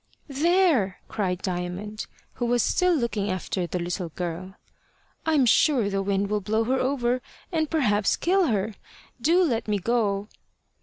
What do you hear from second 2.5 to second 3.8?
still looking after the